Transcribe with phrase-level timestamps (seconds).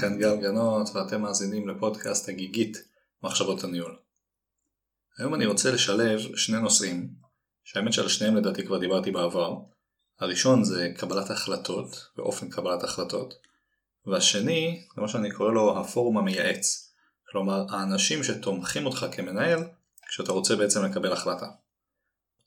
[0.00, 2.76] כאן גל גנות ואתם מאזינים לפודקאסט הגיגית
[3.22, 3.96] מחשבות הניהול.
[5.18, 7.08] היום אני רוצה לשלב שני נושאים,
[7.64, 9.54] שהאמת שעל שניהם לדעתי כבר דיברתי בעבר.
[10.20, 13.34] הראשון זה קבלת החלטות ואופן קבלת החלטות,
[14.06, 16.92] והשני זה מה שאני קורא לו הפורום המייעץ,
[17.30, 19.64] כלומר האנשים שתומכים אותך כמנהל
[20.08, 21.46] כשאתה רוצה בעצם לקבל החלטה.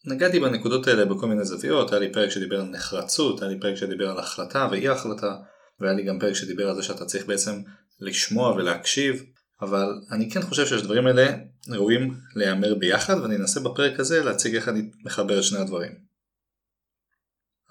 [0.06, 3.76] נגעתי בנקודות האלה בכל מיני זוויות, היה לי פרק שדיבר על נחרצות, היה לי פרק
[3.76, 5.36] שדיבר על החלטה ואי החלטה,
[5.82, 7.62] והיה לי גם פרק שדיבר על זה שאתה צריך בעצם
[8.00, 9.24] לשמוע ולהקשיב,
[9.62, 11.38] אבל אני כן חושב שהדברים האלה
[11.70, 15.92] ראויים להיאמר ביחד, ואני אנסה בפרק הזה להציג איך אני מחבר את שני הדברים.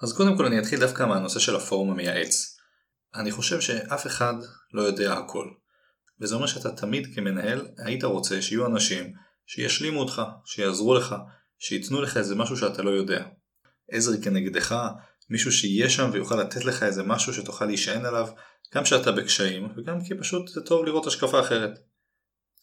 [0.01, 2.57] אז קודם כל אני אתחיל דווקא מהנושא של הפורום המייעץ.
[3.15, 4.33] אני חושב שאף אחד
[4.73, 5.47] לא יודע הכל.
[6.21, 9.13] וזה אומר שאתה תמיד כמנהל היית רוצה שיהיו אנשים
[9.45, 11.15] שישלימו אותך, שיעזרו לך,
[11.59, 13.25] שייתנו לך איזה משהו שאתה לא יודע.
[13.91, 14.75] עזר כנגדך,
[15.31, 18.27] מישהו שיהיה שם ויוכל לתת לך איזה משהו שתוכל להישען עליו,
[18.75, 21.79] גם כשאתה בקשיים וגם כי פשוט זה טוב לראות השקפה אחרת.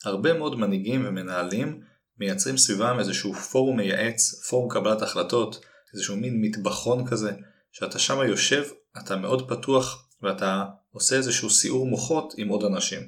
[0.05, 1.81] הרבה מאוד מנהיגים ומנהלים
[2.19, 7.33] מייצרים סביבם איזשהו פורום מייעץ, פורום קבלת החלטות, איזשהו מין מטבחון כזה,
[7.73, 8.65] שאתה שם יושב,
[8.99, 13.01] אתה מאוד פתוח ואתה עושה איזשהו סיעור מוחות עם עוד אנשים.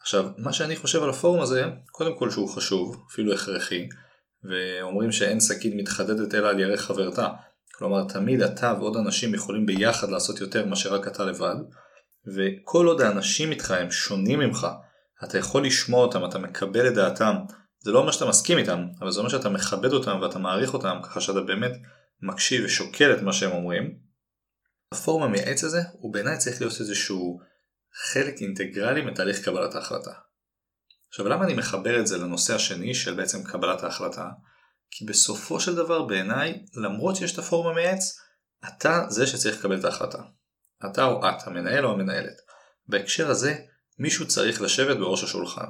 [0.00, 3.88] עכשיו, מה שאני חושב על הפורום הזה, קודם כל שהוא חשוב, אפילו הכרחי,
[4.44, 7.28] ואומרים שאין סכין מתחדדת אלא על ירך חברתה.
[7.78, 11.56] כלומר, תמיד אתה ועוד אנשים יכולים ביחד לעשות יותר מאשר רק אתה לבד,
[12.36, 14.66] וכל עוד האנשים איתך הם שונים ממך,
[15.24, 17.34] אתה יכול לשמוע אותם, אתה מקבל את דעתם,
[17.84, 20.98] זה לא אומר שאתה מסכים איתם, אבל זה אומר שאתה מכבד אותם ואתה מעריך אותם,
[21.02, 21.72] ככה שאתה באמת
[22.22, 23.98] מקשיב ושוקל את מה שהם אומרים.
[24.92, 27.40] הפורום המייעץ הזה, הוא בעיניי צריך להיות איזשהו
[28.12, 30.12] חלק אינטגרלי מתהליך קבלת ההחלטה.
[31.08, 34.28] עכשיו למה אני מחבר את זה לנושא השני של בעצם קבלת ההחלטה?
[34.90, 38.18] כי בסופו של דבר בעיניי, למרות שיש את הפורום המייעץ,
[38.68, 40.22] אתה זה שצריך לקבל את ההחלטה.
[40.90, 42.36] אתה או את, המנהל או המנהלת.
[42.88, 43.56] בהקשר הזה,
[43.98, 45.66] מישהו צריך לשבת בראש השולחן.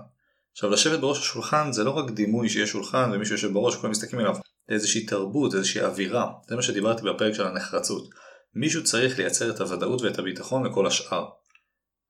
[0.53, 4.21] עכשיו לשבת בראש השולחן זה לא רק דימוי שיש שולחן ומישהו יושב בראש וכולם מסתכלים
[4.21, 8.11] עליו, זה איזושהי תרבות, איזושהי אווירה, זה מה שדיברתי בפרק של הנחרצות.
[8.55, 11.29] מישהו צריך לייצר את הוודאות ואת הביטחון לכל השאר.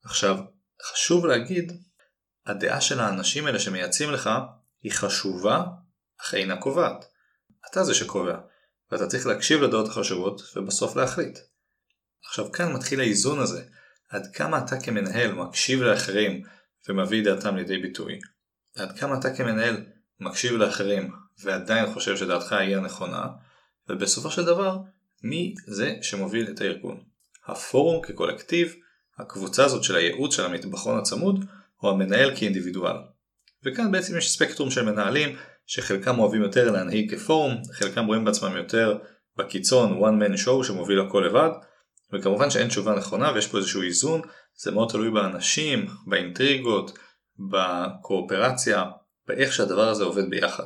[0.04, 0.38] עכשיו,
[0.82, 1.72] חשוב להגיד
[2.46, 4.30] הדעה של האנשים האלה שמייעצים לך
[4.82, 5.62] היא חשובה,
[6.20, 7.04] אך אינה קובעת.
[7.70, 8.38] אתה זה שקובע,
[8.90, 11.38] ואתה צריך להקשיב לדעות החשובות ובסוף להחליט.
[12.24, 13.62] עכשיו כאן מתחיל האיזון הזה,
[14.08, 16.42] עד כמה אתה כמנהל מקשיב לאחרים
[16.88, 18.18] ומביא דעתם לידי ביטוי,
[18.76, 19.84] עד כמה אתה כמנהל
[20.20, 21.12] מקשיב לאחרים
[21.42, 23.26] ועדיין חושב שדעתך היא הנכונה,
[23.88, 24.78] ובסופו של דבר,
[25.22, 27.02] מי זה שמוביל את הארגון?
[27.46, 28.74] הפורום כקולקטיב,
[29.18, 31.44] הקבוצה הזאת של הייעוץ של המטבחון הצמוד,
[31.82, 32.96] או המנהל כאינדיבידואל.
[33.64, 35.36] וכאן בעצם יש ספקטרום של מנהלים
[35.70, 38.98] שחלקם אוהבים יותר להנהיג כפורום, חלקם רואים בעצמם יותר
[39.36, 41.50] בקיצון one man show שמוביל הכל לבד,
[42.12, 44.20] וכמובן שאין תשובה נכונה ויש פה איזשהו איזון,
[44.56, 46.98] זה מאוד תלוי באנשים, באינטריגות,
[47.50, 48.84] בקואופרציה,
[49.26, 50.64] באיך שהדבר הזה עובד ביחד.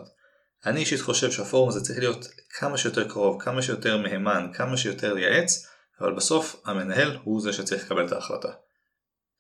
[0.67, 2.27] אני אישית חושב שהפורום הזה צריך להיות
[2.59, 5.67] כמה שיותר קרוב, כמה שיותר מהימן, כמה שיותר לייעץ,
[6.01, 8.49] אבל בסוף המנהל הוא זה שצריך לקבל את ההחלטה.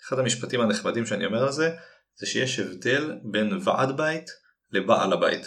[0.05, 1.71] אחד המשפטים הנחמדים שאני אומר על זה,
[2.21, 4.42] זה שיש הבדל בין ועד בית
[4.73, 5.47] לבעל הבית.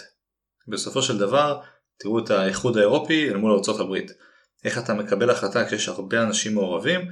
[0.68, 1.60] בסופו של דבר,
[1.98, 4.10] תראו את האיחוד האירופי אל מול הברית.
[4.64, 7.10] איך אתה מקבל החלטה כשיש הרבה אנשים מעורבים,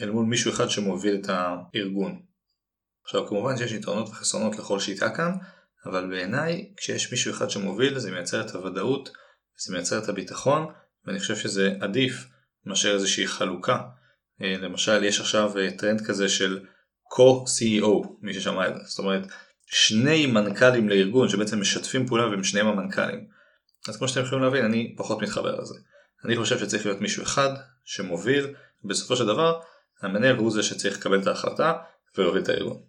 [0.00, 2.22] אל מול מישהו אחד שמוביל את הארגון.
[3.04, 5.32] עכשיו כמובן שיש יתרונות וחסרונות לכל שיטה כאן,
[5.86, 9.10] אבל בעיניי כשיש מישהו אחד שמוביל זה מייצר את הוודאות,
[9.56, 10.66] זה מייצר את הביטחון,
[11.04, 12.26] ואני חושב שזה עדיף
[12.66, 13.78] מאשר איזושהי חלוקה.
[14.42, 16.64] אה, למשל יש עכשיו אה, טרנד כזה של
[17.14, 19.26] co-CEO, מי ששמע את זה, זאת אומרת
[19.66, 23.26] שני מנכ"לים לארגון שבעצם משתפים פעולה והם שניהם המנכ"לים.
[23.88, 25.74] אז כמו שאתם יכולים להבין אני פחות מתחבר לזה.
[26.24, 27.50] אני חושב שצריך להיות מישהו אחד
[27.84, 28.54] שמוביל,
[28.84, 29.60] ובסופו של דבר
[30.02, 31.72] המנהל הוא זה שצריך לקבל את ההחלטה
[32.18, 32.82] ולהוביל את הארגון.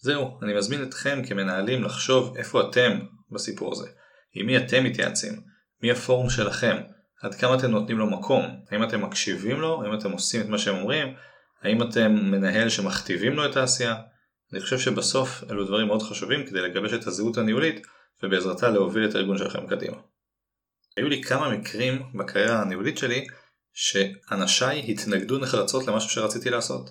[0.00, 3.00] זהו, אני מזמין אתכם כמנהלים לחשוב איפה אתם
[3.30, 3.88] בסיפור הזה,
[4.34, 5.40] עם מי אתם מתייעצים,
[5.82, 6.76] מי הפורום שלכם,
[7.22, 10.58] עד כמה אתם נותנים לו מקום, האם אתם מקשיבים לו, האם אתם עושים את מה
[10.58, 11.14] שהם אומרים,
[11.62, 13.96] האם אתם מנהל שמכתיבים לו את העשייה?
[14.52, 17.86] אני חושב שבסוף אלו דברים מאוד חשובים כדי לגבש את הזהות הניהולית
[18.22, 19.96] ובעזרתה להוביל את הארגון שלכם קדימה.
[20.96, 23.26] היו לי כמה מקרים בקריירה הניהולית שלי
[23.72, 26.90] שאנשיי התנגדו נחרצות למשהו שרציתי לעשות.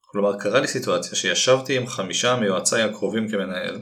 [0.00, 3.80] כלומר קרה לי סיטואציה שישבתי עם חמישה מיועציי הקרובים כמנהל,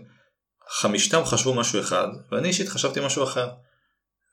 [0.69, 3.49] חמישתם חשבו משהו אחד ואני אישית חשבתי משהו אחר.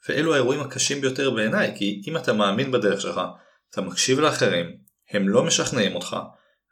[0.09, 3.21] ואלו האירועים הקשים ביותר בעיניי כי אם אתה מאמין בדרך שלך,
[3.69, 4.77] אתה מקשיב לאחרים,
[5.11, 6.17] הם לא משכנעים אותך,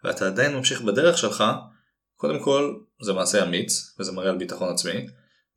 [0.04, 1.44] ואתה עדיין ממשיך בדרך שלך,
[2.16, 5.08] קודם כל זה מעשה אמיץ, וזה מראה על ביטחון עצמי,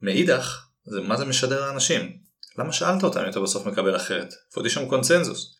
[0.02, 2.18] מאידך זה מה זה משדר לאנשים.
[2.58, 4.34] למה שאלת אותם אם אתה בסוף מקבל אחרת?
[4.52, 5.58] ועוד יש שם קונצנזוס.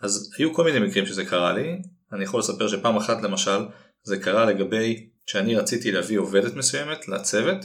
[0.00, 1.82] אז היו כל מיני מקרים שזה קרה לי,
[2.12, 3.66] אני יכול לספר שפעם אחת למשל
[4.02, 7.58] זה קרה לגבי שאני רציתי להביא עובדת מסוימת לצוות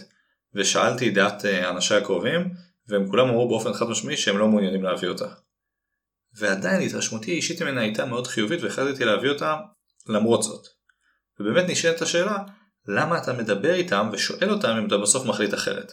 [0.55, 2.53] ושאלתי דעת אה, אנשי הקרובים
[2.87, 5.27] והם כולם אמרו באופן חד משמעי שהם לא מעוניינים להביא אותה.
[6.37, 9.55] ועדיין התרשמותי האישית ממנה הייתה מאוד חיובית והחלטתי להביא אותה
[10.07, 10.76] למרות זאת.
[11.39, 12.37] ובאמת נשאלת השאלה
[12.87, 15.91] למה אתה מדבר איתם ושואל אותם אם אתה בסוף מחליט אחרת.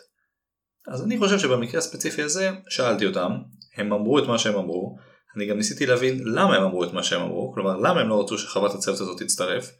[0.88, 3.32] אז אני חושב שבמקרה הספציפי הזה שאלתי אותם,
[3.76, 4.96] הם אמרו את מה שהם אמרו,
[5.36, 8.22] אני גם ניסיתי להבין למה הם אמרו את מה שהם אמרו, כלומר למה הם לא
[8.22, 9.70] רצו שחוות הצוות הזאת תצטרף,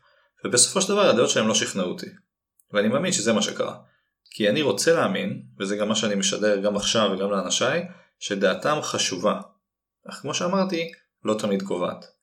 [0.45, 2.07] ובסופו של דבר הדעות שלהם לא שכנעו אותי.
[2.73, 3.77] ואני מאמין שזה מה שקרה.
[4.31, 7.83] כי אני רוצה להאמין, וזה גם מה שאני משדר גם עכשיו וגם לאנשיי,
[8.19, 9.41] שדעתם חשובה.
[10.11, 10.93] אך כמו שאמרתי,
[11.25, 12.14] לא תמיד קובעת.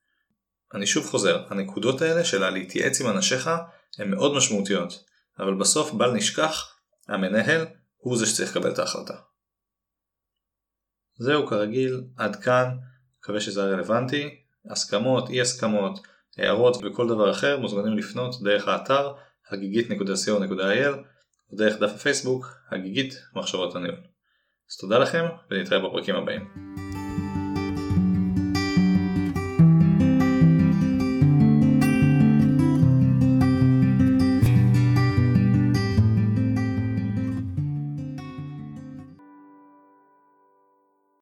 [0.73, 3.49] אני שוב חוזר, הנקודות האלה של להתייעץ עם אנשיך
[3.97, 5.03] הן מאוד משמעותיות,
[5.39, 6.75] אבל בסוף בל נשכח,
[7.07, 7.65] המנהל
[7.97, 9.13] הוא זה שצריך לקבל את ההחלטה.
[11.17, 12.77] זהו כרגיל, עד כאן,
[13.19, 14.29] מקווה שזה היה רלוונטי,
[14.69, 15.99] הסכמות, אי הסכמות,
[16.37, 19.13] הערות וכל דבר אחר מוזמנים לפנות דרך האתר
[19.51, 20.95] הגיגית.co.il
[21.51, 23.97] או דרך דף הפייסבוק הגיגית מחשבות הניהול.
[24.71, 26.80] אז תודה לכם ונתראה בפרקים הבאים.